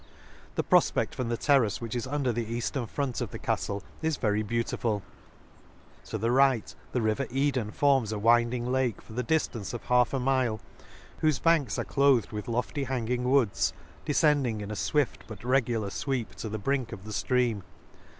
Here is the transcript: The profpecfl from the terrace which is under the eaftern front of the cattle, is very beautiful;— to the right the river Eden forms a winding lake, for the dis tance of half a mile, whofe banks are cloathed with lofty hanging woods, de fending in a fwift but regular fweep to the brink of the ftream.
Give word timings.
The 0.55 0.63
profpecfl 0.63 1.13
from 1.13 1.29
the 1.29 1.37
terrace 1.37 1.79
which 1.79 1.93
is 1.93 2.07
under 2.07 2.33
the 2.33 2.47
eaftern 2.47 2.89
front 2.89 3.21
of 3.21 3.29
the 3.29 3.37
cattle, 3.37 3.83
is 4.01 4.17
very 4.17 4.41
beautiful;— 4.41 5.03
to 6.05 6.17
the 6.17 6.31
right 6.31 6.73
the 6.91 7.03
river 7.03 7.27
Eden 7.29 7.69
forms 7.69 8.11
a 8.11 8.17
winding 8.17 8.71
lake, 8.71 8.99
for 8.99 9.13
the 9.13 9.21
dis 9.21 9.45
tance 9.45 9.75
of 9.75 9.83
half 9.83 10.11
a 10.11 10.19
mile, 10.19 10.59
whofe 11.21 11.43
banks 11.43 11.77
are 11.77 11.85
cloathed 11.85 12.31
with 12.31 12.47
lofty 12.47 12.85
hanging 12.85 13.25
woods, 13.29 13.73
de 14.05 14.13
fending 14.13 14.61
in 14.61 14.71
a 14.71 14.73
fwift 14.73 15.19
but 15.27 15.43
regular 15.43 15.89
fweep 15.89 16.33
to 16.33 16.49
the 16.49 16.57
brink 16.57 16.91
of 16.91 17.03
the 17.05 17.11
ftream. 17.11 17.61